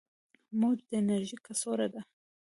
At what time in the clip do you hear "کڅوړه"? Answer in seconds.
1.45-1.87